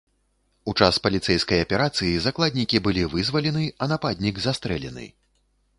У 0.71 0.73
час 0.83 0.95
паліцэйскай 1.07 1.59
аперацыі 1.65 2.15
закладнікі 2.25 2.77
былі 2.89 3.03
вызвалены, 3.13 3.63
а 3.81 3.91
нападнік 3.95 4.35
застрэлены. 4.49 5.05